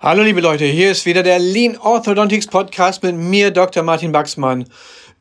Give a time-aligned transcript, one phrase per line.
[0.00, 3.82] Hallo liebe Leute, hier ist wieder der Lean Orthodontics Podcast mit mir, Dr.
[3.82, 4.66] Martin Baxmann.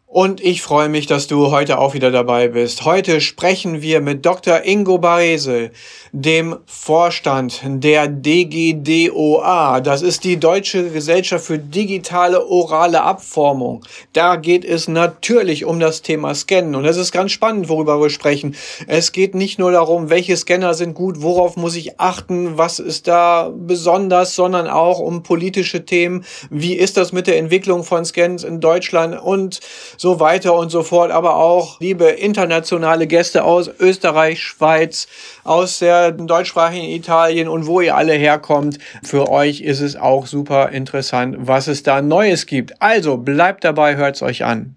[0.10, 2.86] Und ich freue mich, dass du heute auch wieder dabei bist.
[2.86, 4.64] Heute sprechen wir mit Dr.
[4.64, 5.72] Ingo Barese,
[6.14, 9.82] dem Vorstand der DGDOA.
[9.82, 13.84] Das ist die Deutsche Gesellschaft für digitale orale Abformung.
[14.14, 16.76] Da geht es natürlich um das Thema Scannen.
[16.76, 18.56] Und es ist ganz spannend, worüber wir sprechen.
[18.88, 23.10] Es geht nicht nur darum, welche Scanner sind gut, worauf muss ich achten, was ist
[23.10, 26.24] da besonders, sondern auch um politische Themen.
[26.50, 29.60] Wie ist das mit der Entwicklung von Scans in Deutschland und
[29.98, 35.08] so weiter und so fort, aber auch liebe internationale Gäste aus Österreich, Schweiz,
[35.44, 38.78] aus der deutschsprachigen Italien und wo ihr alle herkommt.
[39.04, 42.82] Für euch ist es auch super interessant, was es da Neues gibt.
[42.82, 44.77] Also bleibt dabei, hört's euch an.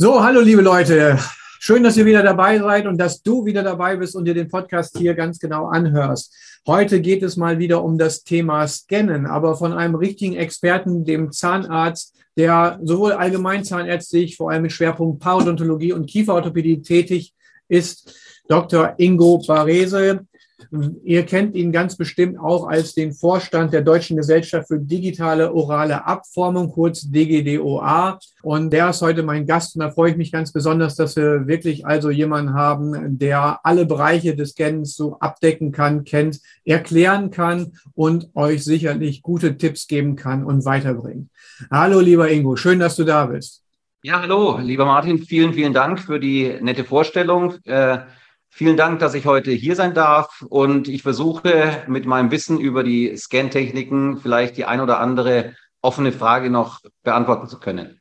[0.00, 1.18] So, hallo liebe Leute.
[1.58, 4.46] Schön, dass ihr wieder dabei seid und dass du wieder dabei bist und dir den
[4.46, 6.32] Podcast hier ganz genau anhörst.
[6.68, 11.32] Heute geht es mal wieder um das Thema Scannen, aber von einem richtigen Experten, dem
[11.32, 17.34] Zahnarzt, der sowohl allgemeinzahnärztlich, vor allem mit Schwerpunkt Parodontologie und Kieferorthopädie tätig
[17.66, 18.14] ist,
[18.46, 18.94] Dr.
[18.98, 20.27] Ingo Barese.
[21.02, 26.06] Ihr kennt ihn ganz bestimmt auch als den Vorstand der Deutschen Gesellschaft für digitale orale
[26.06, 28.18] Abformung, kurz DGDOA.
[28.42, 31.46] Und der ist heute mein Gast und da freue ich mich ganz besonders, dass wir
[31.46, 37.72] wirklich also jemanden haben, der alle Bereiche des Scans so abdecken kann, kennt, erklären kann
[37.94, 41.30] und euch sicherlich gute Tipps geben kann und weiterbringt.
[41.70, 43.64] Hallo, lieber Ingo, schön, dass du da bist.
[44.02, 47.54] Ja, hallo, lieber Martin, vielen, vielen Dank für die nette Vorstellung.
[47.64, 47.98] Äh,
[48.50, 52.82] Vielen Dank, dass ich heute hier sein darf und ich versuche mit meinem Wissen über
[52.82, 58.00] die Scan-Techniken vielleicht die ein oder andere offene Frage noch beantworten zu können.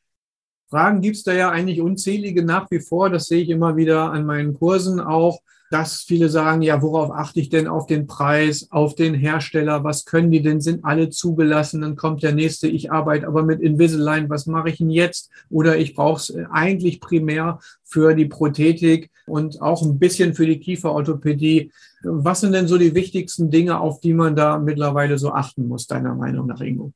[0.69, 3.09] Fragen gibt es da ja eigentlich unzählige nach wie vor.
[3.09, 7.39] Das sehe ich immer wieder an meinen Kursen auch, dass viele sagen, ja, worauf achte
[7.39, 11.81] ich denn auf den Preis, auf den Hersteller, was können die denn, sind alle zugelassen,
[11.81, 15.29] dann kommt der nächste, ich arbeite aber mit Invisalign, was mache ich denn jetzt?
[15.49, 20.59] Oder ich brauche es eigentlich primär für die Prothetik und auch ein bisschen für die
[20.59, 21.71] Kieferorthopädie.
[22.03, 25.87] Was sind denn so die wichtigsten Dinge, auf die man da mittlerweile so achten muss,
[25.87, 26.93] deiner Meinung nach, Ingo?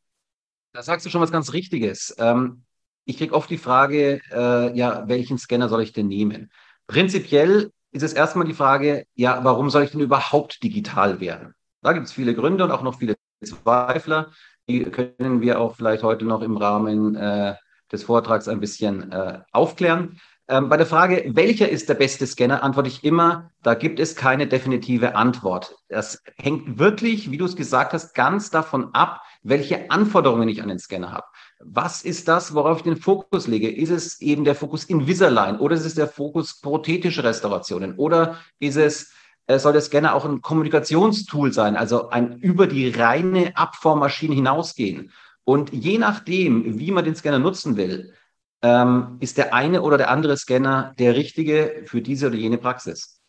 [0.74, 2.16] Da sagst du schon was ganz Richtiges.
[2.18, 2.64] Ähm,
[3.04, 6.52] ich kriege oft die Frage, äh, ja, welchen Scanner soll ich denn nehmen?
[6.88, 11.54] Prinzipiell ist es erstmal die Frage, ja, warum soll ich denn überhaupt digital werden?
[11.82, 14.32] Da gibt es viele Gründe und auch noch viele Zweifler.
[14.70, 17.56] Die können wir auch vielleicht heute noch im Rahmen äh,
[17.92, 20.20] des Vortrags ein bisschen äh, aufklären.
[20.48, 24.16] Ähm, bei der Frage, welcher ist der beste Scanner, antworte ich immer, da gibt es
[24.16, 25.76] keine definitive Antwort.
[25.88, 30.70] Das hängt wirklich, wie du es gesagt hast, ganz davon ab, welche Anforderungen ich an
[30.70, 31.26] den Scanner habe.
[31.64, 33.70] Was ist das, worauf ich den Fokus lege?
[33.70, 38.78] Ist es eben der Fokus Invisalign oder ist es der Fokus prothetische Restaurationen oder ist
[38.78, 39.12] es
[39.48, 45.12] äh, soll der Scanner auch ein Kommunikationstool sein, also ein über die reine Abformmaschine hinausgehen.
[45.44, 48.14] Und je nachdem, wie man den Scanner nutzen will,
[48.62, 53.21] ähm, ist der eine oder der andere Scanner der richtige für diese oder jene Praxis.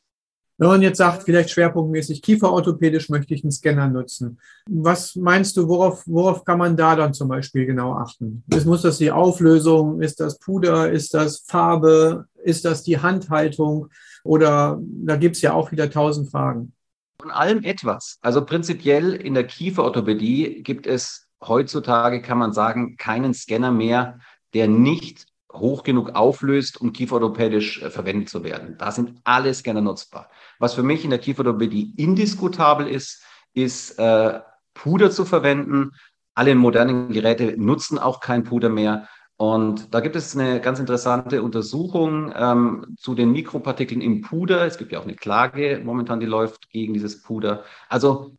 [0.58, 4.38] Wenn man jetzt sagt, vielleicht schwerpunktmäßig kieferorthopädisch möchte ich einen Scanner nutzen.
[4.68, 8.44] Was meinst du, worauf, worauf kann man da dann zum Beispiel genau achten?
[8.54, 10.00] Ist, muss das die Auflösung?
[10.00, 10.90] Ist das Puder?
[10.90, 12.26] Ist das Farbe?
[12.44, 13.88] Ist das die Handhaltung?
[14.24, 16.72] Oder da gibt es ja auch wieder tausend Fragen.
[17.20, 18.18] Von allem etwas.
[18.20, 24.20] Also prinzipiell in der Kieferorthopädie gibt es heutzutage, kann man sagen, keinen Scanner mehr,
[24.54, 28.76] der nicht hoch genug auflöst, um kieferorthopädisch äh, verwendet zu werden.
[28.78, 30.30] Da sind alle Scanner nutzbar.
[30.62, 34.38] Was für mich in der Kieferorthopädie indiskutabel ist, ist äh,
[34.74, 35.90] Puder zu verwenden.
[36.36, 39.08] Alle modernen Geräte nutzen auch kein Puder mehr.
[39.36, 44.64] Und da gibt es eine ganz interessante Untersuchung ähm, zu den Mikropartikeln im Puder.
[44.64, 47.64] Es gibt ja auch eine Klage momentan, die läuft gegen dieses Puder.
[47.88, 48.36] Also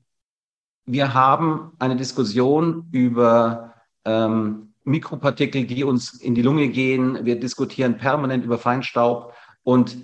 [0.85, 3.73] wir haben eine Diskussion über
[4.05, 7.25] ähm, Mikropartikel, die uns in die Lunge gehen.
[7.25, 9.33] Wir diskutieren permanent über Feinstaub.
[9.63, 9.97] Und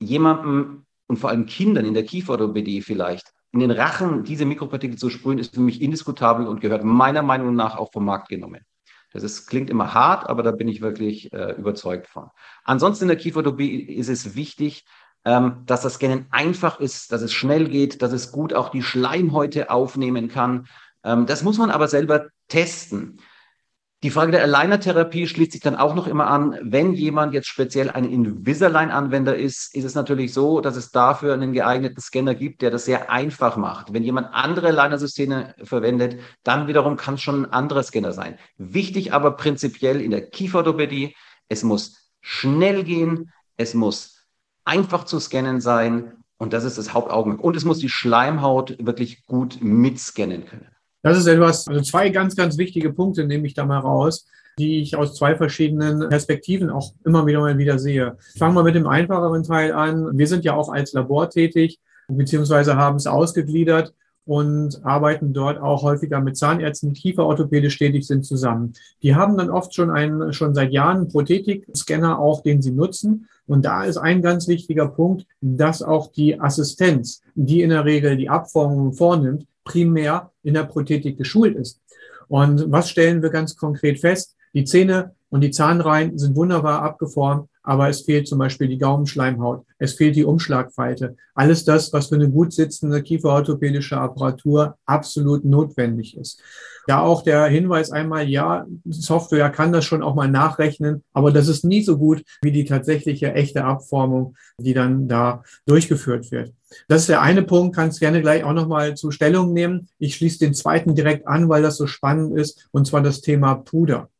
[0.00, 5.10] jemandem und vor allem Kindern in der Kieferorthopädie vielleicht in den Rachen diese Mikropartikel zu
[5.10, 8.62] sprühen, ist für mich indiskutabel und gehört meiner Meinung nach auch vom Markt genommen.
[9.12, 12.30] Das ist, klingt immer hart, aber da bin ich wirklich äh, überzeugt von.
[12.64, 14.84] Ansonsten in der Kieferorthopädie ist es wichtig,
[15.24, 18.82] ähm, dass das Scannen einfach ist, dass es schnell geht, dass es gut auch die
[18.82, 20.66] Schleimhäute aufnehmen kann.
[21.04, 23.20] Ähm, das muss man aber selber testen.
[24.04, 26.58] Die Frage der Aligner-Therapie schließt sich dann auch noch immer an.
[26.60, 31.54] Wenn jemand jetzt speziell ein Invisalign-Anwender ist, ist es natürlich so, dass es dafür einen
[31.54, 33.94] geeigneten Scanner gibt, der das sehr einfach macht.
[33.94, 38.38] Wenn jemand andere Aligner-Systeme verwendet, dann wiederum kann es schon ein anderer Scanner sein.
[38.58, 41.16] Wichtig aber prinzipiell in der Kieferorthopädie,
[41.48, 44.26] es muss schnell gehen, es muss
[44.66, 47.42] einfach zu scannen sein und das ist das Hauptaugenmerk.
[47.42, 50.73] Und es muss die Schleimhaut wirklich gut mitscannen können.
[51.04, 54.26] Das ist etwas, also zwei ganz, ganz wichtige Punkte nehme ich da mal raus,
[54.58, 58.16] die ich aus zwei verschiedenen Perspektiven auch immer wieder mal wieder sehe.
[58.38, 60.16] Fangen wir mit dem einfacheren Teil an.
[60.16, 61.78] Wir sind ja auch als Labor tätig,
[62.08, 63.92] beziehungsweise haben es ausgegliedert
[64.24, 68.72] und arbeiten dort auch häufiger mit Zahnärzten, die kieferorthopädisch tätig sind, zusammen.
[69.02, 73.28] Die haben dann oft schon einen, schon seit Jahren Prothetik-Scanner auch, den sie nutzen.
[73.46, 78.16] Und da ist ein ganz wichtiger Punkt, dass auch die Assistenz, die in der Regel
[78.16, 81.80] die Abformungen vornimmt, primär in der Prothetik geschult ist.
[82.28, 84.36] Und was stellen wir ganz konkret fest?
[84.54, 89.64] Die Zähne und die Zahnreihen sind wunderbar abgeformt, aber es fehlt zum Beispiel die Gaumenschleimhaut,
[89.78, 91.16] es fehlt die Umschlagfalte.
[91.34, 96.40] Alles das, was für eine gut sitzende kieferorthopädische Apparatur absolut notwendig ist.
[96.86, 101.48] Ja, auch der Hinweis einmal, ja, Software kann das schon auch mal nachrechnen, aber das
[101.48, 106.52] ist nie so gut wie die tatsächliche echte Abformung, die dann da durchgeführt wird.
[106.88, 109.88] Das ist der eine Punkt, kannst gerne gleich auch nochmal zur Stellung nehmen.
[109.98, 113.54] Ich schließe den zweiten direkt an, weil das so spannend ist, und zwar das Thema
[113.54, 114.10] Puder.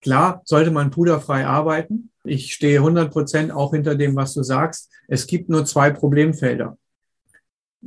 [0.00, 2.12] Klar sollte man puderfrei arbeiten.
[2.26, 4.90] Ich stehe 100 Prozent auch hinter dem, was du sagst.
[5.08, 6.76] Es gibt nur zwei Problemfelder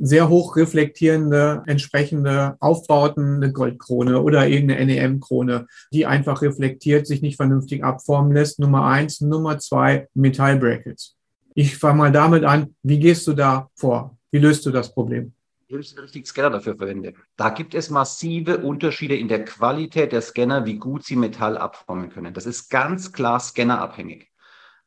[0.00, 7.36] sehr hoch reflektierende, entsprechende Aufbauten, eine Goldkrone oder irgendeine NEM-Krone, die einfach reflektiert, sich nicht
[7.36, 8.58] vernünftig abformen lässt.
[8.58, 9.20] Nummer eins.
[9.20, 11.16] Nummer zwei, Metallbrackets.
[11.54, 12.74] Ich fange mal damit an.
[12.82, 14.16] Wie gehst du da vor?
[14.30, 15.34] Wie löst du das Problem?
[15.68, 17.14] Ich den richtigen Scanner dafür verwende.
[17.36, 22.08] Da gibt es massive Unterschiede in der Qualität der Scanner, wie gut sie Metall abformen
[22.08, 22.34] können.
[22.34, 24.29] Das ist ganz klar scannerabhängig.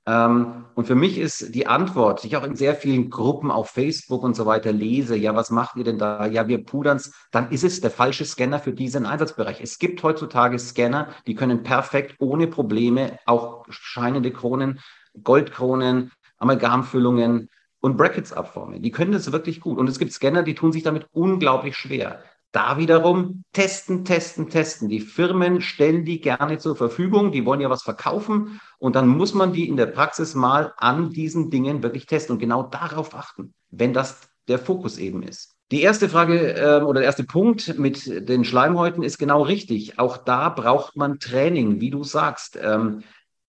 [0.06, 3.70] Ähm, und für mich ist die Antwort, die ich auch in sehr vielen Gruppen auf
[3.70, 6.26] Facebook und so weiter lese, ja, was macht ihr denn da?
[6.26, 9.62] Ja, wir pudern's, dann ist es der falsche Scanner für diesen Einsatzbereich.
[9.62, 14.82] Es gibt heutzutage Scanner, die können perfekt ohne Probleme auch scheinende Kronen,
[15.24, 17.50] Goldkronen, Amalgamfüllungen
[17.80, 18.82] und Brackets abformen.
[18.82, 19.78] Die können das wirklich gut.
[19.78, 22.24] Und es gibt Scanner, die tun sich damit unglaublich schwer.
[22.54, 24.88] Da wiederum testen, testen, testen.
[24.88, 29.34] Die Firmen stellen die gerne zur Verfügung, die wollen ja was verkaufen und dann muss
[29.34, 33.56] man die in der Praxis mal an diesen Dingen wirklich testen und genau darauf achten,
[33.72, 35.56] wenn das der Fokus eben ist.
[35.72, 39.98] Die erste Frage äh, oder der erste Punkt mit den Schleimhäuten ist genau richtig.
[39.98, 42.60] Auch da braucht man Training, wie du sagst.
[42.62, 43.02] Ähm,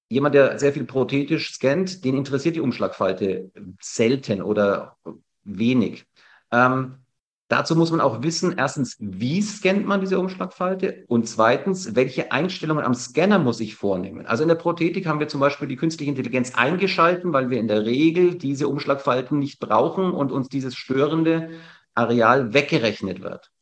[0.08, 3.50] jemand, der sehr viel prothetisch scannt, den interessiert die Umschlagfalte
[3.82, 4.96] selten oder
[5.42, 6.06] wenig.
[6.50, 7.03] Ähm,
[7.54, 12.84] Dazu muss man auch wissen, erstens, wie scannt man diese Umschlagfalte und zweitens, welche Einstellungen
[12.84, 14.26] am Scanner muss ich vornehmen.
[14.26, 17.68] Also in der Prothetik haben wir zum Beispiel die künstliche Intelligenz eingeschalten, weil wir in
[17.68, 21.50] der Regel diese Umschlagfalten nicht brauchen und uns dieses störende
[21.94, 23.52] Areal weggerechnet wird.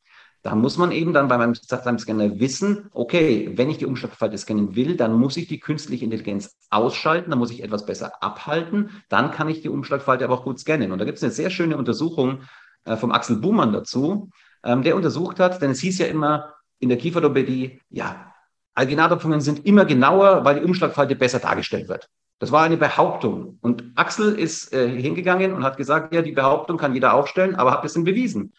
[0.41, 4.75] Da muss man eben dann bei meinem, Scanner wissen, okay, wenn ich die Umschlagfalte scannen
[4.75, 9.31] will, dann muss ich die künstliche Intelligenz ausschalten, dann muss ich etwas besser abhalten, dann
[9.31, 10.93] kann ich die Umschlagfalte aber auch gut scannen.
[10.93, 12.41] Und da gibt es eine sehr schöne Untersuchung
[12.85, 14.31] äh, vom Axel Buhmann dazu,
[14.65, 18.33] ähm, der untersucht hat, denn es hieß ja immer in der Kieferorthopädie, ja,
[18.75, 22.09] Alginatopfungen sind immer genauer, weil die Umschlagfalte besser dargestellt wird.
[22.39, 23.59] Das war eine Behauptung.
[23.61, 27.71] Und Axel ist äh, hingegangen und hat gesagt, ja, die Behauptung kann jeder aufstellen, aber
[27.71, 28.53] habt ihr es denn bewiesen?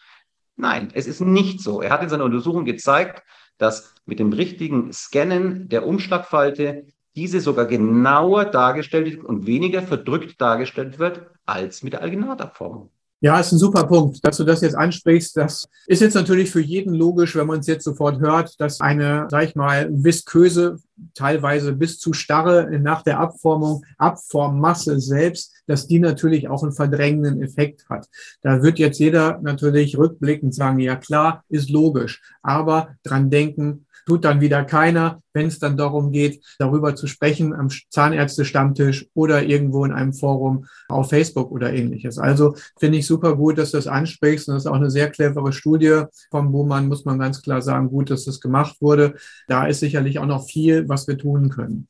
[0.56, 1.82] Nein, es ist nicht so.
[1.82, 3.22] Er hat in seiner Untersuchung gezeigt,
[3.58, 10.98] dass mit dem richtigen Scannen der Umschlagfalte diese sogar genauer dargestellt und weniger verdrückt dargestellt
[10.98, 12.90] wird als mit der Alginatabformung.
[13.20, 15.36] Ja, ist ein super Punkt, dass du das jetzt ansprichst.
[15.36, 19.28] Das ist jetzt natürlich für jeden logisch, wenn man es jetzt sofort hört, dass eine,
[19.30, 20.76] sag ich mal, visköse,
[21.14, 27.40] teilweise bis zu starre nach der Abformung, Abformmasse selbst, dass die natürlich auch einen verdrängenden
[27.42, 28.08] Effekt hat.
[28.42, 34.24] Da wird jetzt jeder natürlich rückblickend sagen, ja klar, ist logisch, aber dran denken, tut
[34.24, 39.84] dann wieder keiner, wenn es dann darum geht, darüber zu sprechen am Zahnärztestammtisch oder irgendwo
[39.84, 42.18] in einem Forum auf Facebook oder ähnliches.
[42.18, 44.48] Also finde ich super gut, dass du das ansprichst.
[44.48, 47.88] Und das ist auch eine sehr clevere Studie vom Buhmann, muss man ganz klar sagen,
[47.88, 49.14] gut, dass das gemacht wurde.
[49.48, 51.88] Da ist sicherlich auch noch viel, was wir tun können.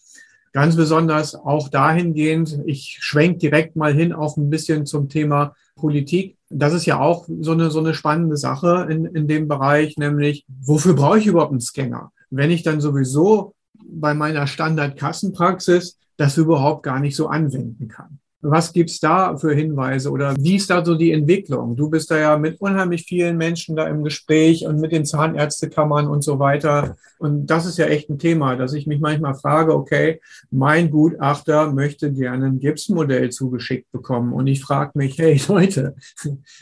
[0.52, 6.36] Ganz besonders auch dahingehend, ich schwenke direkt mal hin auf ein bisschen zum Thema Politik.
[6.56, 10.44] Das ist ja auch so eine, so eine spannende Sache in, in dem Bereich, nämlich,
[10.48, 12.12] wofür brauche ich überhaupt einen Scanner?
[12.30, 13.54] Wenn ich dann sowieso
[13.86, 18.20] bei meiner Standardkassenpraxis das überhaupt gar nicht so anwenden kann.
[18.46, 21.76] Was gibt's da für Hinweise oder wie ist da so die Entwicklung?
[21.76, 26.06] Du bist da ja mit unheimlich vielen Menschen da im Gespräch und mit den Zahnärztekammern
[26.06, 26.96] und so weiter.
[27.18, 30.20] Und das ist ja echt ein Thema, dass ich mich manchmal frage, okay,
[30.50, 34.34] mein Gutachter möchte gerne ein Gipsmodell zugeschickt bekommen.
[34.34, 35.96] Und ich frage mich, hey Leute,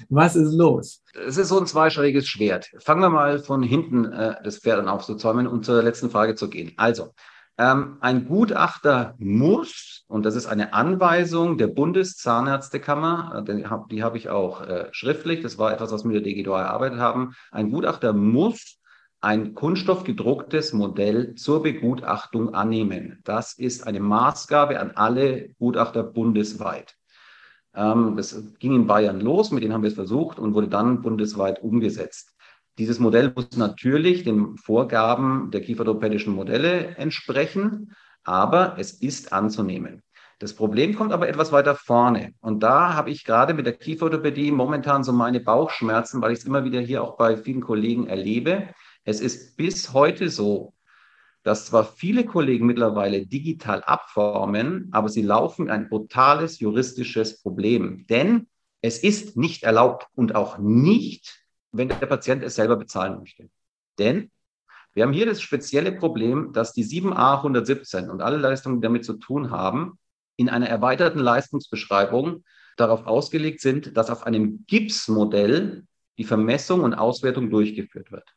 [0.09, 1.03] was ist los?
[1.27, 2.71] Es ist so ein zweischneidiges Schwert.
[2.79, 6.73] Fangen wir mal von hinten äh, das Pferd aufzuzäumen und zur letzten Frage zu gehen.
[6.77, 7.09] Also,
[7.63, 14.17] ähm, ein Gutachter muss, und das ist eine Anweisung der Bundeszahnärztekammer, äh, die habe hab
[14.17, 17.71] ich auch äh, schriftlich, das war etwas, was wir mit der DGDO erarbeitet haben, ein
[17.71, 18.81] Gutachter muss
[19.21, 23.21] ein kunststoffgedrucktes Modell zur Begutachtung annehmen.
[23.23, 26.97] Das ist eine Maßgabe an alle Gutachter bundesweit.
[27.75, 31.03] Ähm, das ging in Bayern los, mit denen haben wir es versucht und wurde dann
[31.03, 32.32] bundesweit umgesetzt.
[32.79, 40.03] Dieses Modell muss natürlich den Vorgaben der kieferorthopädischen Modelle entsprechen, aber es ist anzunehmen.
[40.39, 42.33] Das Problem kommt aber etwas weiter vorne.
[42.41, 46.45] Und da habe ich gerade mit der Kieferorthopädie momentan so meine Bauchschmerzen, weil ich es
[46.45, 48.69] immer wieder hier auch bei vielen Kollegen erlebe.
[49.05, 50.75] Es ist bis heute so,
[51.43, 58.07] dass zwar viele Kollegen mittlerweile digital abformen, aber sie laufen ein brutales juristisches Problem.
[58.09, 58.49] Denn
[58.81, 61.42] es ist nicht erlaubt und auch nicht
[61.73, 63.49] wenn der Patient es selber bezahlen möchte.
[63.99, 64.31] Denn
[64.95, 69.05] wir haben hier das spezielle Problem, dass die 7a 117 und alle Leistungen, die damit
[69.05, 69.99] zu tun haben,
[70.37, 72.45] in einer erweiterten Leistungsbeschreibung
[72.77, 75.85] darauf ausgelegt sind, dass auf einem Gipsmodell
[76.19, 78.29] die Vermessung und Auswertung durchgeführt wird.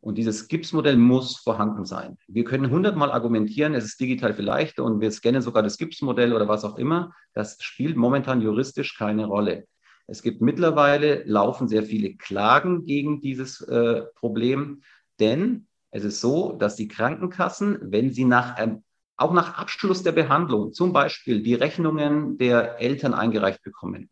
[0.00, 2.18] Und dieses Gipsmodell muss vorhanden sein.
[2.28, 6.46] Wir können hundertmal argumentieren, es ist digital vielleicht und wir scannen sogar das Gipsmodell oder
[6.46, 7.14] was auch immer.
[7.32, 9.66] Das spielt momentan juristisch keine Rolle.
[10.06, 14.82] Es gibt mittlerweile, laufen sehr viele Klagen gegen dieses äh, Problem,
[15.18, 18.82] denn es ist so, dass die Krankenkassen, wenn sie nach, ähm,
[19.16, 24.10] auch nach Abschluss der Behandlung zum Beispiel die Rechnungen der Eltern eingereicht bekommen,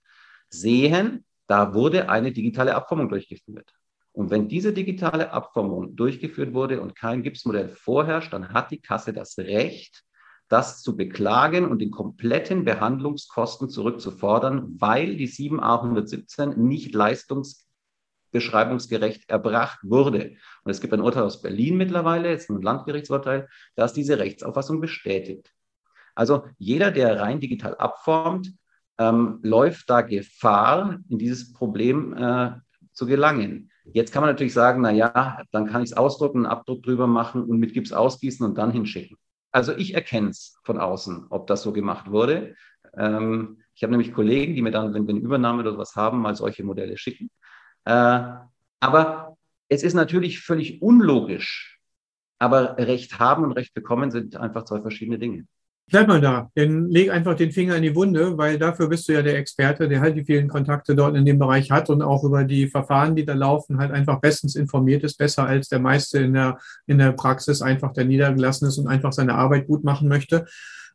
[0.49, 3.73] sehen, da wurde eine digitale Abformung durchgeführt.
[4.13, 9.13] Und wenn diese digitale Abformung durchgeführt wurde und kein Gipsmodell vorherrscht, dann hat die Kasse
[9.13, 10.05] das Recht,
[10.53, 20.37] das zu beklagen und die kompletten Behandlungskosten zurückzufordern, weil die 7a117 nicht leistungsbeschreibungsgerecht erbracht wurde.
[20.63, 25.55] Und es gibt ein Urteil aus Berlin mittlerweile, jetzt ein Landgerichtsurteil, das diese Rechtsauffassung bestätigt.
[26.15, 28.53] Also jeder, der rein digital abformt,
[28.99, 32.51] ähm, läuft da Gefahr, in dieses Problem äh,
[32.93, 33.71] zu gelangen.
[33.85, 37.07] Jetzt kann man natürlich sagen, na ja, dann kann ich es ausdrucken, einen Abdruck drüber
[37.07, 39.17] machen und mit Gips ausgießen und dann hinschicken.
[39.53, 42.57] Also ich erkenne es von außen, ob das so gemacht wurde.
[42.97, 46.21] Ähm, ich habe nämlich Kollegen, die mir dann, wenn wir eine Übernahme oder was haben,
[46.21, 47.31] mal solche Modelle schicken.
[47.85, 48.23] Äh,
[48.81, 49.37] aber
[49.69, 51.81] es ist natürlich völlig unlogisch.
[52.39, 55.47] Aber Recht haben und Recht bekommen sind einfach zwei verschiedene Dinge.
[55.89, 59.13] Bleib mal da, denn leg einfach den Finger in die Wunde, weil dafür bist du
[59.13, 62.25] ja der Experte, der halt die vielen Kontakte dort in dem Bereich hat und auch
[62.25, 66.19] über die Verfahren, die da laufen, halt einfach bestens informiert ist, besser als der meiste
[66.21, 70.09] in der, in der Praxis einfach der niedergelassen ist und einfach seine Arbeit gut machen
[70.09, 70.47] möchte.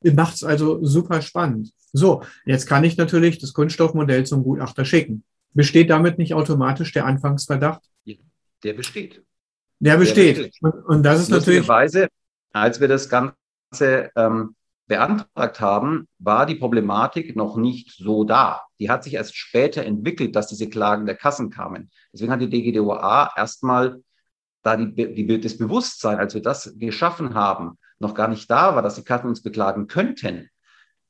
[0.01, 1.71] Macht es also super spannend.
[1.93, 5.23] So, jetzt kann ich natürlich das Kunststoffmodell zum Gutachter schicken.
[5.53, 7.81] Besteht damit nicht automatisch der Anfangsverdacht?
[8.63, 9.23] Der besteht.
[9.79, 10.37] Der besteht.
[10.37, 10.61] Der besteht.
[10.87, 11.69] Und, das ist natürlich.
[12.53, 14.55] Als wir das Ganze ähm,
[14.87, 18.61] beantragt haben, war die Problematik noch nicht so da.
[18.79, 21.91] Die hat sich erst später entwickelt, dass diese Klagen der Kassen kamen.
[22.13, 24.01] Deswegen hat die DGDOA erstmal
[24.63, 28.81] da die, die, das Bewusstsein, als wir das geschaffen haben, noch gar nicht da war,
[28.81, 30.49] dass die Kassen uns beklagen könnten,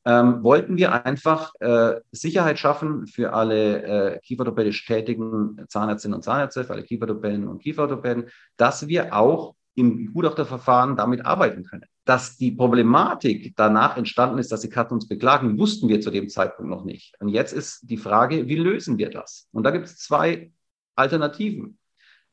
[0.06, 6.64] ähm, wollten wir einfach äh, Sicherheit schaffen für alle äh, kieferorthopädisch tätigen Zahnärztinnen und Zahnärzte,
[6.64, 11.86] für alle Kieferorthopäden und Kieferorthopäden, dass wir auch im Gutachterverfahren damit arbeiten können.
[12.08, 16.30] Dass die Problematik danach entstanden ist, dass die Karten uns beklagen, wussten wir zu dem
[16.30, 17.20] Zeitpunkt noch nicht.
[17.20, 19.50] Und jetzt ist die Frage, wie lösen wir das?
[19.52, 20.54] Und da gibt es zwei
[20.96, 21.78] Alternativen.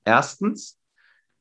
[0.05, 0.79] Erstens,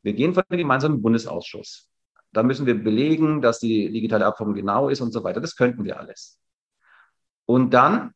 [0.02, 1.92] wir gehen vor den gemeinsamen Bundesausschuss.
[2.32, 5.40] Da müssen wir belegen, dass die digitale Abformung genau ist und so weiter.
[5.40, 6.40] Das könnten wir alles.
[7.46, 8.16] Und dann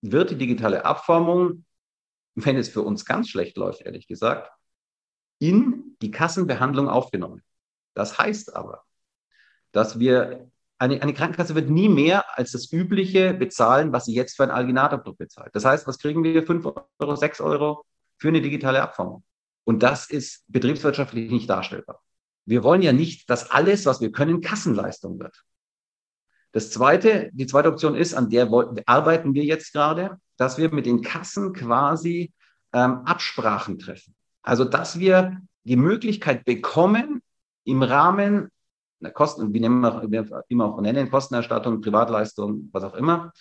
[0.00, 1.64] wird die digitale Abformung,
[2.34, 4.50] wenn es für uns ganz schlecht läuft, ehrlich gesagt,
[5.38, 7.44] in die Kassenbehandlung aufgenommen.
[7.94, 8.82] Das heißt aber,
[9.72, 10.48] dass wir
[10.78, 14.50] eine, eine Krankenkasse wird nie mehr als das Übliche bezahlen, was sie jetzt für ein
[14.50, 15.50] Alginatorprodukt bezahlt.
[15.54, 16.46] Das heißt, was kriegen wir?
[16.46, 16.66] 5
[17.00, 17.84] Euro, 6 Euro
[18.16, 19.24] für eine digitale Abformung.
[19.64, 22.00] Und das ist betriebswirtschaftlich nicht darstellbar.
[22.46, 25.44] Wir wollen ja nicht, dass alles, was wir können, Kassenleistung wird.
[26.52, 28.48] Das zweite, die zweite Option ist, an der
[28.86, 32.32] arbeiten wir jetzt gerade, dass wir mit den Kassen quasi
[32.72, 34.14] ähm, Absprachen treffen.
[34.42, 37.20] Also, dass wir die Möglichkeit bekommen,
[37.64, 38.48] im Rahmen
[39.12, 43.32] Kosten, wie wir immer auch nennen, Kostenerstattung, Privatleistung, was auch immer,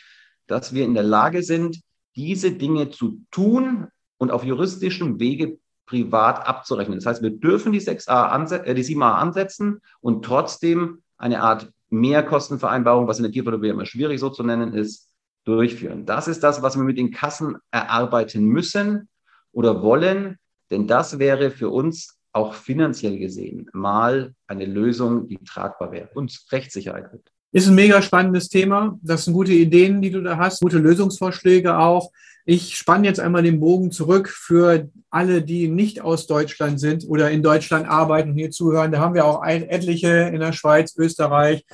[0.48, 1.82] dass wir in der Lage sind,
[2.16, 3.88] diese Dinge zu tun
[4.18, 6.98] und auf juristischem Wege privat abzurechnen.
[6.98, 13.08] Das heißt, wir dürfen die, 6a äh, die 7a ansetzen und trotzdem eine Art Mehrkostenvereinbarung,
[13.08, 15.10] was in der Tierfotografie immer schwierig so zu nennen ist,
[15.46, 16.06] durchführen.
[16.06, 19.08] Das ist das, was wir mit den Kassen erarbeiten müssen
[19.54, 20.38] oder wollen,
[20.70, 26.38] denn das wäre für uns auch finanziell gesehen mal eine Lösung, die tragbar wäre und
[26.52, 27.32] Rechtssicherheit gibt.
[27.52, 29.00] Ist ein mega spannendes Thema.
[29.02, 32.12] Das sind gute Ideen, die du da hast, gute Lösungsvorschläge auch.
[32.46, 37.32] Ich spanne jetzt einmal den Bogen zurück für alle, die nicht aus Deutschland sind oder
[37.32, 38.92] in Deutschland arbeiten und hier zuhören.
[38.92, 41.66] Da haben wir auch etliche in der Schweiz, Österreich,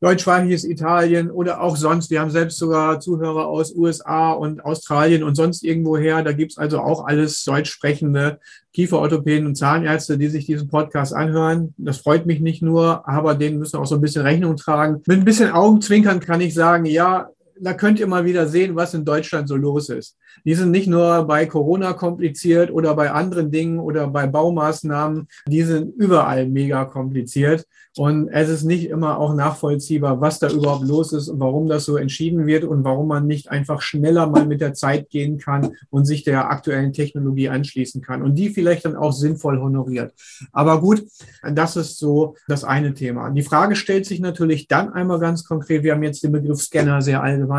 [0.00, 2.10] deutschsprachiges Italien oder auch sonst.
[2.10, 6.22] Wir haben selbst sogar Zuhörer aus USA und Australien und sonst irgendwoher.
[6.22, 8.40] Da gibt's also auch alles deutsch sprechende
[8.72, 11.74] Kieferorthopäden und Zahnärzte, die sich diesen Podcast anhören.
[11.76, 15.02] Das freut mich nicht nur, aber denen müssen auch so ein bisschen Rechnung tragen.
[15.06, 17.28] Mit ein bisschen Augenzwinkern kann ich sagen, ja,
[17.60, 20.16] da könnt ihr mal wieder sehen, was in Deutschland so los ist.
[20.44, 25.62] Die sind nicht nur bei Corona kompliziert oder bei anderen Dingen oder bei Baumaßnahmen, die
[25.62, 27.66] sind überall mega kompliziert.
[27.96, 31.84] Und es ist nicht immer auch nachvollziehbar, was da überhaupt los ist und warum das
[31.84, 35.74] so entschieden wird und warum man nicht einfach schneller mal mit der Zeit gehen kann
[35.90, 40.14] und sich der aktuellen Technologie anschließen kann und die vielleicht dann auch sinnvoll honoriert.
[40.52, 41.04] Aber gut,
[41.42, 43.28] das ist so das eine Thema.
[43.30, 45.82] Die Frage stellt sich natürlich dann einmal ganz konkret.
[45.82, 47.49] Wir haben jetzt den Begriff Scanner sehr allgemein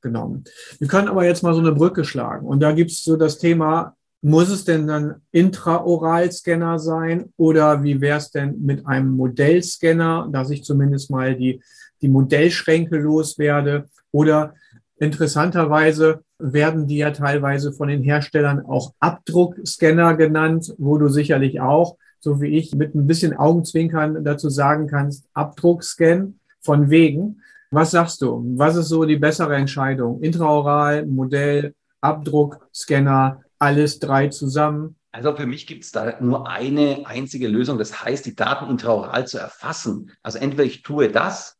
[0.00, 0.44] genommen.
[0.78, 2.46] Wir können aber jetzt mal so eine Brücke schlagen.
[2.46, 8.00] Und da gibt es so das Thema, muss es denn dann Intraoral-Scanner sein oder wie
[8.00, 11.62] wäre es denn mit einem Modellscanner, dass ich zumindest mal die,
[12.02, 13.86] die Modellschränke loswerde?
[14.12, 14.54] Oder
[14.98, 21.96] interessanterweise werden die ja teilweise von den Herstellern auch Abdruckscanner genannt, wo du sicherlich auch,
[22.18, 27.40] so wie ich, mit ein bisschen Augenzwinkern dazu sagen kannst, Abdruckscan von wegen.
[27.70, 28.42] Was sagst du?
[28.56, 30.20] Was ist so die bessere Entscheidung?
[30.22, 34.96] Intraoral, Modell, Abdruck, Scanner, alles drei zusammen?
[35.12, 37.78] Also für mich gibt es da nur eine einzige Lösung.
[37.78, 40.12] Das heißt, die Daten intraoral zu erfassen.
[40.22, 41.58] Also entweder ich tue das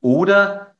[0.00, 0.74] oder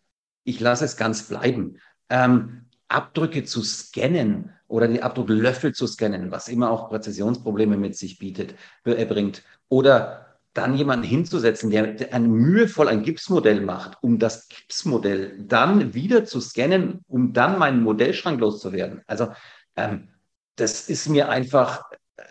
[0.44, 1.78] ich lasse es ganz bleiben.
[2.08, 8.18] Ähm, Abdrücke zu scannen oder die Abdrucklöffel zu scannen, was immer auch Präzisionsprobleme mit sich
[8.18, 9.42] bietet, bringt.
[9.68, 16.24] Oder dann jemanden hinzusetzen, der, ein mühevoll ein Gipsmodell macht, um das Gipsmodell dann wieder
[16.24, 19.02] zu scannen, um dann meinen Modellschrank loszuwerden.
[19.06, 19.28] Also
[19.76, 20.08] ähm,
[20.56, 21.82] das ist mir einfach,
[22.16, 22.24] äh,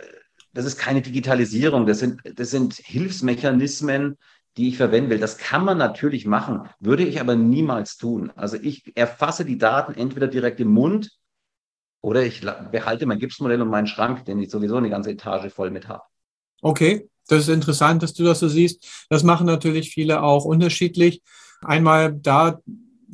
[0.53, 4.17] das ist keine Digitalisierung, das sind, das sind Hilfsmechanismen,
[4.57, 5.19] die ich verwenden will.
[5.19, 8.31] Das kann man natürlich machen, würde ich aber niemals tun.
[8.35, 11.09] Also ich erfasse die Daten entweder direkt im Mund
[12.01, 15.71] oder ich behalte mein Gipsmodell und meinen Schrank, den ich sowieso eine ganze Etage voll
[15.71, 16.03] mit habe.
[16.61, 18.85] Okay, das ist interessant, dass du das so siehst.
[19.09, 21.21] Das machen natürlich viele auch unterschiedlich.
[21.61, 22.59] Einmal da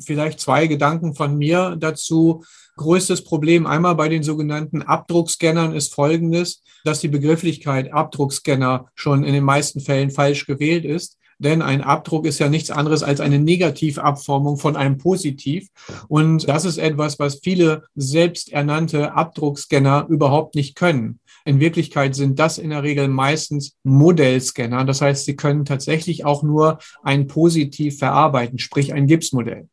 [0.00, 2.42] vielleicht zwei Gedanken von mir dazu.
[2.76, 9.34] Größtes Problem einmal bei den sogenannten Abdruckscannern ist folgendes, dass die Begrifflichkeit Abdruckscanner schon in
[9.34, 11.17] den meisten Fällen falsch gewählt ist.
[11.38, 15.68] Denn ein Abdruck ist ja nichts anderes als eine Negativabformung von einem Positiv.
[16.08, 21.20] Und das ist etwas, was viele selbsternannte Abdruckscanner überhaupt nicht können.
[21.44, 24.84] In Wirklichkeit sind das in der Regel meistens Modellscanner.
[24.84, 29.68] Das heißt, sie können tatsächlich auch nur ein Positiv verarbeiten, sprich ein Gipsmodell.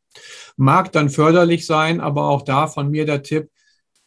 [0.56, 3.50] Mag dann förderlich sein, aber auch da von mir der Tipp,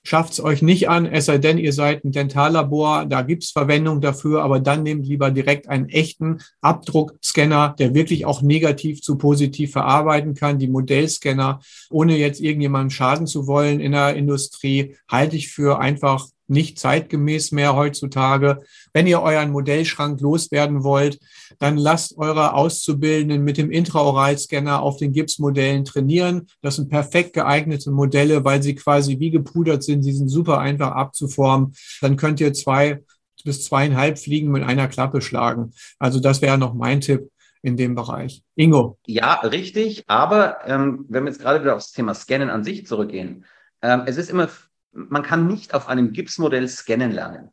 [0.09, 3.51] schafft es euch nicht an, es sei denn, ihr seid ein Dentallabor, da gibt es
[3.51, 9.19] Verwendung dafür, aber dann nehmt lieber direkt einen echten Abdruckscanner, der wirklich auch negativ zu
[9.19, 10.59] positiv verarbeiten kann.
[10.59, 16.27] Die Modellscanner, ohne jetzt irgendjemandem schaden zu wollen in der Industrie, halte ich für einfach
[16.49, 18.61] nicht zeitgemäß mehr heutzutage.
[18.93, 21.19] Wenn ihr euren Modellschrank loswerden wollt,
[21.59, 26.49] dann lasst eure Auszubildenden mit dem Intraoralscanner auf den Gipsmodellen trainieren.
[26.63, 30.03] Das sind perfekt geeignete Modelle, weil sie quasi wie gepudert sind.
[30.03, 31.75] Sie sind super einfach abzuformen.
[32.01, 33.03] Dann könnt ihr zwei
[33.45, 35.73] bis zweieinhalb Fliegen mit einer Klappe schlagen.
[35.99, 37.31] Also das wäre noch mein Tipp
[37.63, 38.43] in dem Bereich.
[38.57, 38.99] Ingo.
[39.07, 40.05] Ja, richtig.
[40.07, 43.45] Aber ähm, wenn wir jetzt gerade wieder aufs Thema Scannen an sich zurückgehen,
[43.83, 44.49] ähm, es ist immer
[44.93, 47.51] man kann nicht auf einem Gipsmodell scannen lernen,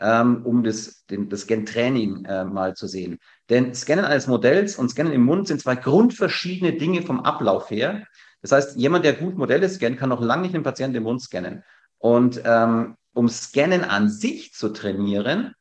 [0.00, 3.18] ähm, um das, den, das Scan-Training äh, mal zu sehen.
[3.48, 8.06] Denn Scannen eines Modells und Scannen im Mund sind zwei grundverschiedene Dinge vom Ablauf her.
[8.42, 11.22] Das heißt, jemand, der gut Modelle scannt, kann noch lange nicht den Patienten im Mund
[11.22, 11.64] scannen.
[11.98, 15.54] Und ähm, um Scannen an sich zu trainieren,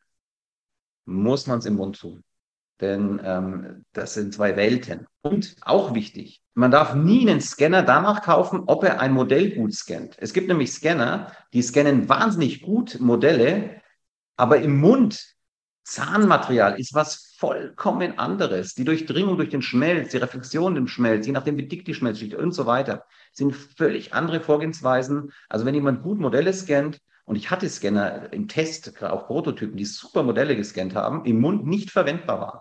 [1.06, 2.24] muss man es im Mund tun.
[2.82, 5.08] Denn ähm, das sind zwei Welten.
[5.22, 9.74] Und auch wichtig, man darf nie einen Scanner danach kaufen, ob er ein Modell gut
[9.74, 10.16] scannt.
[10.20, 13.82] Es gibt nämlich Scanner, die scannen wahnsinnig gut Modelle,
[14.36, 15.34] aber im Mund,
[15.86, 18.74] Zahnmaterial ist was vollkommen anderes.
[18.74, 22.36] Die Durchdringung durch den Schmelz, die Reflexion im Schmelz, je nachdem wie dick die Schmelzschicht
[22.36, 23.06] und so weiter.
[23.34, 25.34] sind völlig andere Vorgehensweisen.
[25.50, 29.86] Also wenn jemand gut Modelle scannt, und ich hatte Scanner im Test, auch Prototypen, die
[29.86, 32.60] super Modelle gescannt haben, im Mund nicht verwendbar waren.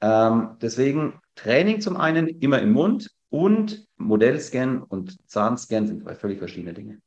[0.00, 6.38] Ähm, deswegen Training zum einen immer im Mund und Modellscan und Zahnscan sind zwei völlig
[6.38, 7.00] verschiedene Dinge.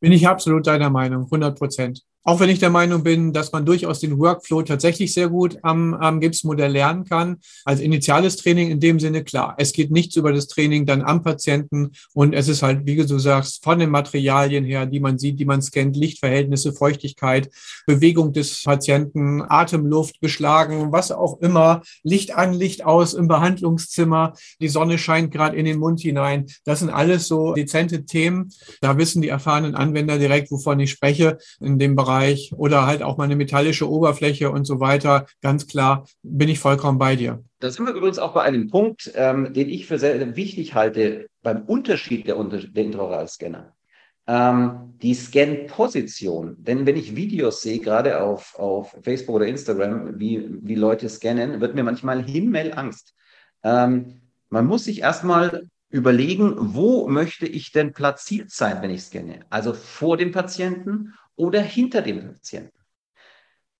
[0.00, 2.02] Bin ich absolut deiner Meinung, 100 Prozent.
[2.28, 5.94] Auch wenn ich der Meinung bin, dass man durchaus den Workflow tatsächlich sehr gut am,
[5.94, 7.36] am Gipsmodell lernen kann.
[7.64, 9.54] Als initiales Training in dem Sinne klar.
[9.58, 13.20] Es geht nichts über das Training dann am Patienten und es ist halt, wie du
[13.20, 17.48] sagst, von den Materialien her, die man sieht, die man scannt, Lichtverhältnisse, Feuchtigkeit,
[17.86, 24.68] Bewegung des Patienten, Atemluft, Beschlagen, was auch immer, Licht an, Licht aus im Behandlungszimmer, die
[24.68, 26.46] Sonne scheint gerade in den Mund hinein.
[26.64, 28.50] Das sind alles so dezente Themen.
[28.80, 33.02] Da wissen die erfahrenen Anwender direkt, wovon ich spreche in dem Bereich Bereich oder halt
[33.02, 35.26] auch mal eine metallische Oberfläche und so weiter.
[35.42, 37.42] Ganz klar, bin ich vollkommen bei dir.
[37.60, 41.28] Da sind wir übrigens auch bei einem Punkt, ähm, den ich für sehr wichtig halte
[41.42, 43.74] beim Unterschied der, der Intraoralscanner.
[44.28, 46.56] Ähm, die Scan-Position.
[46.58, 51.60] Denn wenn ich Videos sehe, gerade auf, auf Facebook oder Instagram, wie, wie Leute scannen,
[51.60, 53.14] wird mir manchmal Himmelangst.
[53.62, 59.40] Ähm, man muss sich erstmal überlegen, wo möchte ich denn platziert sein, wenn ich scanne?
[59.48, 62.76] Also vor dem Patienten oder hinter dem Patienten.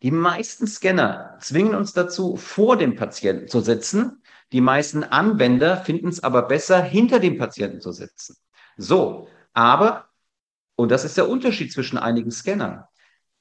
[0.02, 4.22] Die meisten Scanner zwingen uns dazu, vor dem Patienten zu sitzen.
[4.52, 8.36] Die meisten Anwender finden es aber besser, hinter dem Patienten zu sitzen.
[8.76, 10.08] So, aber,
[10.76, 12.84] und das ist der Unterschied zwischen einigen Scannern,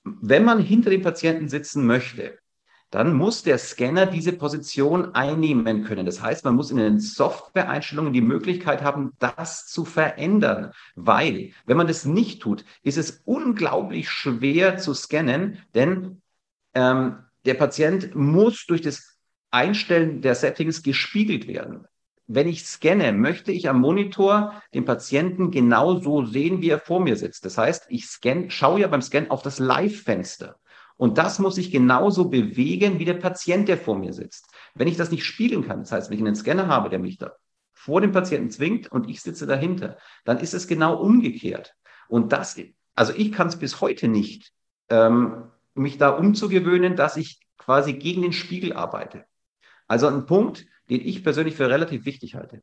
[0.04, 2.38] wenn man hinter dem Patienten sitzen möchte,
[2.92, 6.06] dann muss der Scanner diese Position einnehmen können.
[6.06, 10.72] Das heißt, man muss in den Software-Einstellungen die Möglichkeit haben, das zu verändern.
[10.96, 16.22] Weil, wenn man das nicht tut, ist es unglaublich schwer zu scannen, denn
[16.74, 19.18] ähm, der Patient muss durch das
[19.52, 21.86] Einstellen der Settings gespiegelt werden.
[22.28, 27.18] Wenn ich scanne, möchte ich am Monitor den Patienten genauso sehen, wie er vor mir
[27.18, 27.46] sitzt.
[27.46, 30.58] Das heißt, ich scan, schaue ja beim Scan auf das Live-Fenster.
[30.98, 34.48] Und das muss sich genauso bewegen wie der Patient, der vor mir sitzt.
[34.76, 37.18] Wenn ich das nicht spiegeln kann, das heißt, wenn ich einen Scanner habe, der mich
[37.18, 37.34] da
[37.74, 41.76] vor dem Patienten zwingt und ich sitze dahinter, dann ist es genau umgekehrt.
[42.08, 42.60] Und das,
[42.96, 44.54] also ich kann es bis heute nicht,
[44.90, 49.26] ähm, mich da umzugewöhnen, dass ich quasi gegen den Spiegel arbeite.
[49.88, 52.62] Also ein Punkt, den ich persönlich für relativ wichtig halte.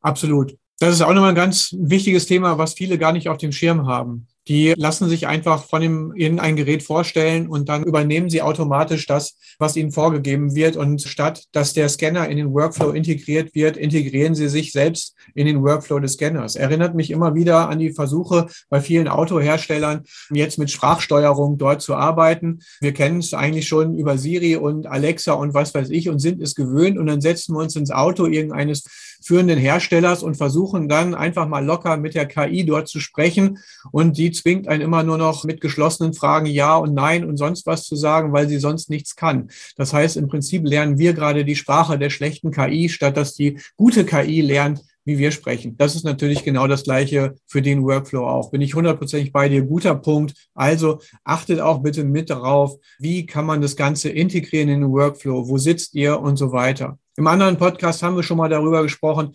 [0.00, 0.56] Absolut.
[0.78, 3.86] Das ist auch nochmal ein ganz wichtiges Thema, was viele gar nicht auf dem Schirm
[3.86, 4.26] haben.
[4.48, 9.06] Die lassen sich einfach von dem, ihnen ein Gerät vorstellen und dann übernehmen sie automatisch
[9.06, 10.76] das, was ihnen vorgegeben wird.
[10.76, 15.46] Und statt dass der Scanner in den Workflow integriert wird, integrieren sie sich selbst in
[15.46, 16.56] den Workflow des Scanners.
[16.56, 21.94] Erinnert mich immer wieder an die Versuche bei vielen Autoherstellern, jetzt mit Sprachsteuerung dort zu
[21.94, 22.60] arbeiten.
[22.80, 26.42] Wir kennen es eigentlich schon über Siri und Alexa und was weiß ich und sind
[26.42, 26.98] es gewöhnt.
[26.98, 28.84] Und dann setzen wir uns ins Auto irgendeines
[29.22, 33.58] führenden Herstellers und versuchen dann einfach mal locker mit der KI dort zu sprechen
[33.90, 37.66] und die zwingt einen immer nur noch mit geschlossenen Fragen Ja und Nein und sonst
[37.66, 39.48] was zu sagen, weil sie sonst nichts kann.
[39.76, 43.58] Das heißt, im Prinzip lernen wir gerade die Sprache der schlechten KI, statt dass die
[43.76, 45.76] gute KI lernt, wie wir sprechen.
[45.76, 48.50] Das ist natürlich genau das Gleiche für den Workflow auch.
[48.50, 49.62] Bin ich hundertprozentig bei dir.
[49.62, 50.34] Guter Punkt.
[50.54, 55.48] Also achtet auch bitte mit darauf, wie kann man das Ganze integrieren in den Workflow?
[55.48, 56.98] Wo sitzt ihr und so weiter?
[57.16, 59.34] Im anderen Podcast haben wir schon mal darüber gesprochen,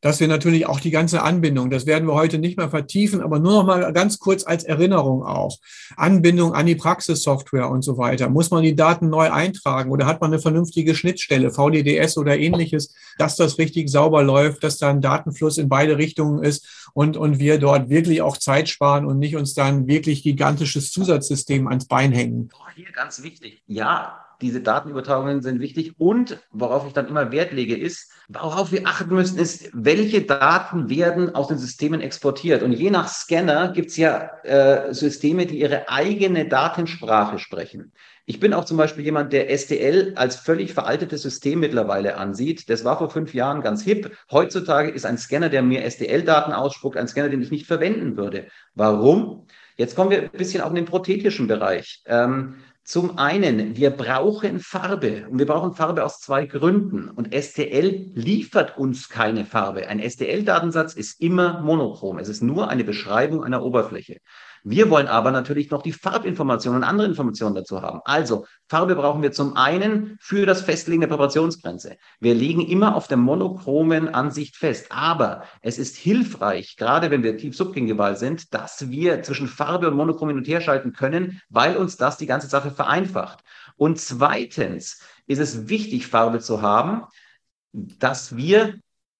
[0.00, 3.38] dass wir natürlich auch die ganze Anbindung, das werden wir heute nicht mehr vertiefen, aber
[3.38, 5.58] nur noch mal ganz kurz als Erinnerung auch.
[5.96, 8.30] Anbindung an die Praxissoftware und so weiter.
[8.30, 12.94] Muss man die Daten neu eintragen oder hat man eine vernünftige Schnittstelle, VDDS oder ähnliches,
[13.18, 17.38] dass das richtig sauber läuft, dass da ein Datenfluss in beide Richtungen ist und, und
[17.38, 22.12] wir dort wirklich auch Zeit sparen und nicht uns dann wirklich gigantisches Zusatzsystem ans Bein
[22.12, 22.50] hängen.
[22.74, 23.62] Hier ganz wichtig.
[23.66, 25.94] Ja, diese Datenübertragungen sind wichtig.
[25.98, 30.88] Und worauf ich dann immer Wert lege, ist, worauf wir achten müssen, ist, welche Daten
[30.88, 32.62] werden aus den Systemen exportiert.
[32.62, 37.92] Und je nach Scanner gibt es ja äh, Systeme, die ihre eigene Datensprache sprechen.
[38.30, 42.70] Ich bin auch zum Beispiel jemand, der STL als völlig veraltetes System mittlerweile ansieht.
[42.70, 44.16] Das war vor fünf Jahren ganz hip.
[44.30, 48.46] Heutzutage ist ein Scanner, der mir STL-Daten ausspuckt, ein Scanner, den ich nicht verwenden würde.
[48.76, 49.48] Warum?
[49.76, 52.04] Jetzt kommen wir ein bisschen auch in den prothetischen Bereich.
[52.06, 57.08] Ähm, zum einen, wir brauchen Farbe und wir brauchen Farbe aus zwei Gründen.
[57.08, 59.88] Und STL liefert uns keine Farbe.
[59.88, 62.20] Ein STL-Datensatz ist immer monochrom.
[62.20, 64.18] Es ist nur eine Beschreibung einer Oberfläche.
[64.62, 68.00] Wir wollen aber natürlich noch die Farbinformationen und andere Informationen dazu haben.
[68.04, 71.96] Also Farbe brauchen wir zum einen für das Festlegen der Präparationsgrenze.
[72.20, 74.86] Wir legen immer auf der monochromen Ansicht fest.
[74.90, 79.96] Aber es ist hilfreich, gerade wenn wir tief subgingival sind, dass wir zwischen Farbe und
[79.96, 83.40] Monochrom hin und her schalten können, weil uns das die ganze Sache vereinfacht.
[83.76, 87.04] Und zweitens ist es wichtig, Farbe zu haben,
[87.72, 88.74] dass wir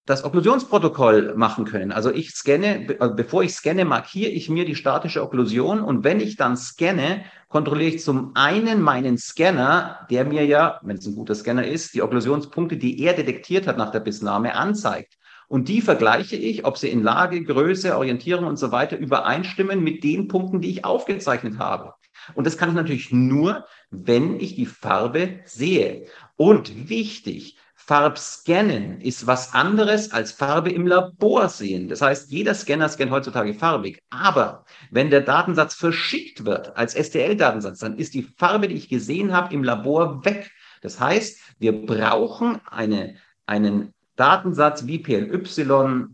[0.07, 1.93] das Okklusionsprotokoll machen können.
[1.93, 6.21] Also ich scanne, also bevor ich scanne, markiere ich mir die statische Okklusion und wenn
[6.21, 11.17] ich dann scanne, kontrolliere ich zum einen meinen Scanner, der mir ja, wenn es ein
[11.17, 15.19] guter Scanner ist, die Okklusionspunkte, die er detektiert hat nach der Bissnahme, anzeigt.
[15.49, 20.05] Und die vergleiche ich, ob sie in Lage, Größe, Orientierung und so weiter übereinstimmen mit
[20.05, 21.95] den Punkten, die ich aufgezeichnet habe.
[22.35, 26.07] Und das kann ich natürlich nur, wenn ich die Farbe sehe.
[26.37, 31.89] Und wichtig, Farbscannen ist was anderes als Farbe im Labor sehen.
[31.89, 34.01] Das heißt, jeder Scanner scannt heutzutage farbig.
[34.11, 39.33] Aber wenn der Datensatz verschickt wird als STL-Datensatz, dann ist die Farbe, die ich gesehen
[39.33, 40.51] habe, im Labor weg.
[40.83, 43.17] Das heißt, wir brauchen eine,
[43.47, 46.07] einen Datensatz wie PLY,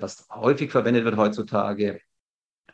[0.00, 2.00] was häufig verwendet wird heutzutage,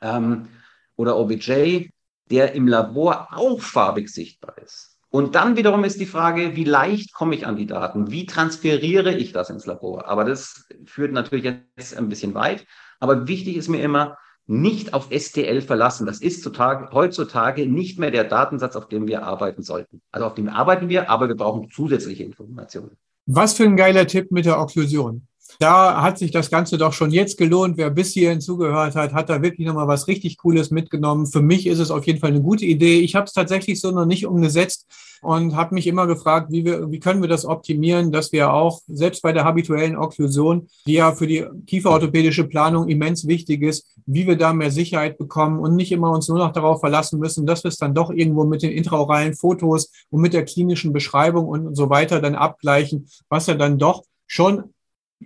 [0.00, 0.48] ähm,
[0.94, 1.88] oder OBJ,
[2.30, 4.95] der im Labor auch farbig sichtbar ist.
[5.16, 8.10] Und dann wiederum ist die Frage, wie leicht komme ich an die Daten?
[8.10, 10.08] Wie transferiere ich das ins Labor?
[10.08, 12.66] Aber das führt natürlich jetzt ein bisschen weit.
[13.00, 16.04] Aber wichtig ist mir immer, nicht auf STL verlassen.
[16.04, 20.02] Das ist zutage, heutzutage nicht mehr der Datensatz, auf dem wir arbeiten sollten.
[20.12, 22.98] Also auf dem arbeiten wir, aber wir brauchen zusätzliche Informationen.
[23.24, 25.26] Was für ein geiler Tipp mit der Okklusion.
[25.58, 27.76] Da hat sich das Ganze doch schon jetzt gelohnt.
[27.76, 31.26] Wer bis hierhin zugehört hat, hat da wirklich nochmal was richtig Cooles mitgenommen.
[31.26, 33.00] Für mich ist es auf jeden Fall eine gute Idee.
[33.00, 34.86] Ich habe es tatsächlich so noch nicht umgesetzt
[35.22, 38.80] und habe mich immer gefragt, wie, wir, wie können wir das optimieren, dass wir auch
[38.86, 44.26] selbst bei der habituellen Okklusion, die ja für die kieferorthopädische Planung immens wichtig ist, wie
[44.26, 47.64] wir da mehr Sicherheit bekommen und nicht immer uns nur noch darauf verlassen müssen, dass
[47.64, 51.74] wir es dann doch irgendwo mit den intraoralen Fotos und mit der klinischen Beschreibung und
[51.74, 54.74] so weiter dann abgleichen, was ja dann doch schon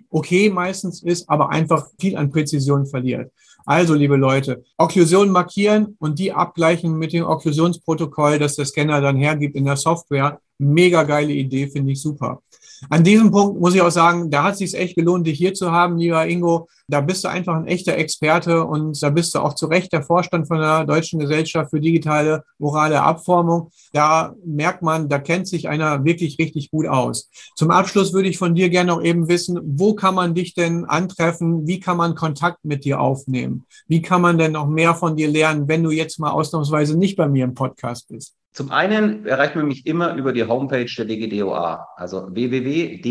[0.09, 3.31] okay meistens ist, aber einfach viel an Präzision verliert.
[3.65, 9.17] Also, liebe Leute, Okklusion markieren und die abgleichen mit dem Okklusionsprotokoll, das der Scanner dann
[9.17, 10.39] hergibt in der Software.
[10.57, 12.41] Mega geile Idee, finde ich super.
[12.89, 15.53] An diesem Punkt muss ich auch sagen, da hat es sich echt gelohnt, dich hier
[15.53, 16.67] zu haben, lieber Ingo.
[16.87, 20.03] Da bist du einfach ein echter Experte und da bist du auch zu Recht der
[20.03, 23.69] Vorstand von der Deutschen Gesellschaft für digitale orale Abformung.
[23.93, 27.29] Da merkt man, da kennt sich einer wirklich richtig gut aus.
[27.55, 30.85] Zum Abschluss würde ich von dir gerne noch eben wissen, wo kann man dich denn
[30.85, 31.67] antreffen?
[31.67, 33.65] Wie kann man Kontakt mit dir aufnehmen?
[33.87, 37.15] Wie kann man denn noch mehr von dir lernen, wenn du jetzt mal ausnahmsweise nicht
[37.15, 38.35] bei mir im Podcast bist?
[38.51, 43.01] Zum einen erreicht man mich immer über die Homepage der DGDOA, also www.dgdoa.de.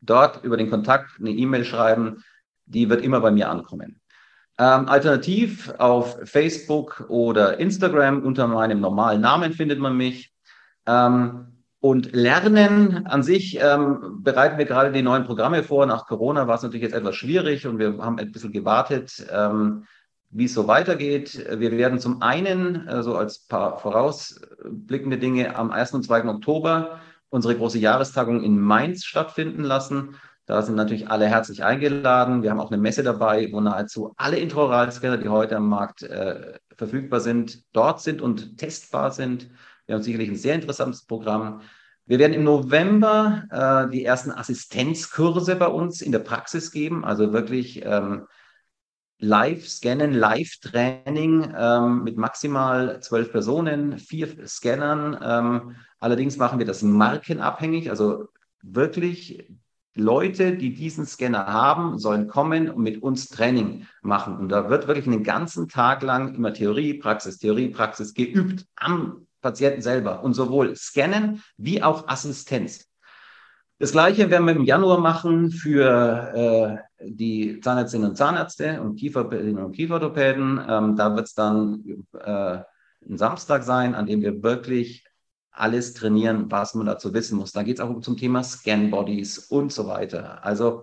[0.00, 2.22] Dort über den Kontakt eine E-Mail schreiben,
[2.66, 4.00] die wird immer bei mir ankommen.
[4.58, 10.32] Ähm, alternativ auf Facebook oder Instagram unter meinem normalen Namen findet man mich.
[10.86, 11.46] Ähm,
[11.80, 15.86] und Lernen an sich ähm, bereiten wir gerade die neuen Programme vor.
[15.86, 19.26] Nach Corona war es natürlich jetzt etwas schwierig und wir haben ein bisschen gewartet.
[19.32, 19.84] Ähm,
[20.30, 21.44] wie es so weitergeht.
[21.58, 25.92] Wir werden zum einen, so also als paar vorausblickende Dinge, am 1.
[25.94, 26.26] und 2.
[26.26, 30.16] Oktober unsere große Jahrestagung in Mainz stattfinden lassen.
[30.46, 32.42] Da sind natürlich alle herzlich eingeladen.
[32.42, 36.58] Wir haben auch eine Messe dabei, wo nahezu alle Intraoral-Scanner, die heute am Markt äh,
[36.76, 39.48] verfügbar sind, dort sind und testbar sind.
[39.86, 41.60] Wir haben sicherlich ein sehr interessantes Programm.
[42.06, 47.32] Wir werden im November äh, die ersten Assistenzkurse bei uns in der Praxis geben, also
[47.32, 48.26] wirklich ähm,
[49.20, 55.18] Live-Scannen, Live-Training ähm, mit maximal zwölf Personen, vier Scannern.
[55.22, 58.28] Ähm, allerdings machen wir das markenabhängig, also
[58.62, 59.46] wirklich
[59.94, 64.36] Leute, die diesen Scanner haben, sollen kommen und mit uns Training machen.
[64.36, 69.26] Und da wird wirklich einen ganzen Tag lang immer Theorie, Praxis, Theorie, Praxis geübt am
[69.40, 72.89] Patienten selber und sowohl Scannen wie auch Assistenz.
[73.80, 79.64] Das Gleiche werden wir im Januar machen für äh, die Zahnärztinnen und Zahnärzte und Kieferorthopädinnen
[79.64, 80.60] und Kieferorthopäden.
[80.68, 82.58] Ähm, da wird es dann äh,
[83.08, 85.06] ein Samstag sein, an dem wir wirklich
[85.50, 87.52] alles trainieren, was man dazu wissen muss.
[87.52, 90.44] Da geht es auch zum Thema Scan-Bodies und so weiter.
[90.44, 90.82] Also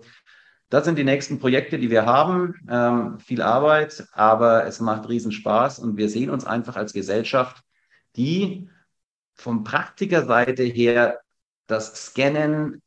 [0.68, 2.56] das sind die nächsten Projekte, die wir haben.
[2.68, 7.62] Ähm, viel Arbeit, aber es macht riesen Spaß und wir sehen uns einfach als Gesellschaft,
[8.16, 8.68] die
[9.34, 11.20] vom Praktikerseite her
[11.68, 12.82] das Scannen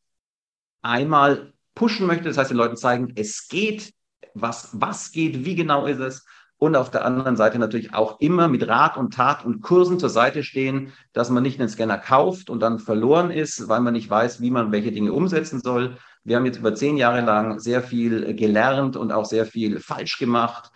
[0.82, 3.94] einmal pushen möchte, das heißt den Leuten zeigen, es geht,
[4.34, 6.26] was, was geht, wie genau ist es
[6.62, 10.10] und auf der anderen Seite natürlich auch immer mit Rat und Tat und Kursen zur
[10.10, 14.12] Seite stehen, dass man nicht einen Scanner kauft und dann verloren ist, weil man nicht
[14.12, 15.98] weiß, wie man welche Dinge umsetzen soll.
[16.24, 20.20] Wir haben jetzt über zehn Jahre lang sehr viel gelernt und auch sehr viel falsch
[20.20, 20.72] gemacht.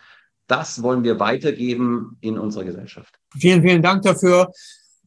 [0.47, 3.13] Das wollen wir weitergeben in unserer Gesellschaft.
[3.37, 4.49] Vielen, vielen Dank dafür.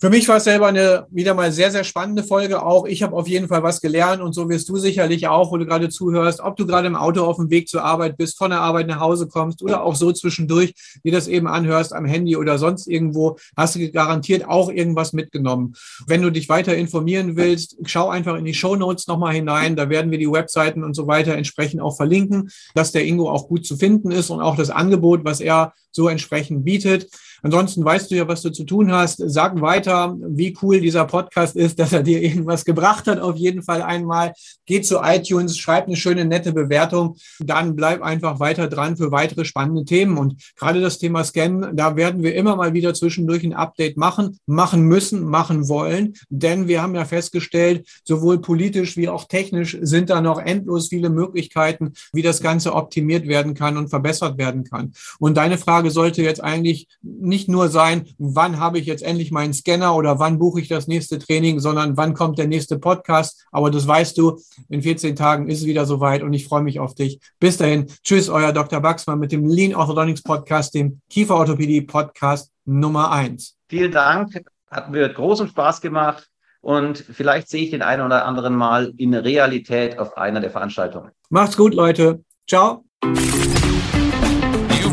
[0.00, 2.86] Für mich war es selber eine wieder mal sehr, sehr spannende Folge auch.
[2.86, 5.66] Ich habe auf jeden Fall was gelernt und so wirst du sicherlich auch, wo du
[5.66, 8.60] gerade zuhörst, ob du gerade im Auto auf dem Weg zur Arbeit bist, von der
[8.60, 12.58] Arbeit nach Hause kommst oder auch so zwischendurch, wie das eben anhörst am Handy oder
[12.58, 15.74] sonst irgendwo, hast du garantiert auch irgendwas mitgenommen.
[16.06, 19.74] Wenn du dich weiter informieren willst, schau einfach in die Show Notes nochmal hinein.
[19.74, 23.48] Da werden wir die Webseiten und so weiter entsprechend auch verlinken, dass der Ingo auch
[23.48, 27.08] gut zu finden ist und auch das Angebot, was er so entsprechend bietet.
[27.42, 29.22] Ansonsten weißt du ja, was du zu tun hast.
[29.24, 33.20] Sag weiter, wie cool dieser Podcast ist, dass er dir irgendwas gebracht hat.
[33.20, 34.32] Auf jeden Fall einmal.
[34.66, 37.16] Geh zu iTunes, schreib eine schöne, nette Bewertung.
[37.38, 40.18] Dann bleib einfach weiter dran für weitere spannende Themen.
[40.18, 44.38] Und gerade das Thema Scan, da werden wir immer mal wieder zwischendurch ein Update machen,
[44.46, 46.14] machen müssen, machen wollen.
[46.28, 51.10] Denn wir haben ja festgestellt, sowohl politisch wie auch technisch sind da noch endlos viele
[51.10, 54.92] Möglichkeiten, wie das Ganze optimiert werden kann und verbessert werden kann.
[55.18, 56.88] Und deine Frage sollte jetzt eigentlich
[57.28, 60.88] nicht nur sein, wann habe ich jetzt endlich meinen Scanner oder wann buche ich das
[60.88, 63.46] nächste Training, sondern wann kommt der nächste Podcast.
[63.52, 66.80] Aber das weißt du, in 14 Tagen ist es wieder soweit und ich freue mich
[66.80, 67.20] auf dich.
[67.38, 68.80] Bis dahin, tschüss, euer Dr.
[68.80, 73.56] Baxmann mit dem Lean Orthodontics Podcast, dem Kieferorthopädie Podcast Nummer eins.
[73.68, 76.28] Vielen Dank, hat mir großen Spaß gemacht
[76.60, 81.10] und vielleicht sehe ich den einen oder anderen mal in Realität auf einer der Veranstaltungen.
[81.30, 82.22] Macht's gut, Leute.
[82.46, 82.84] Ciao.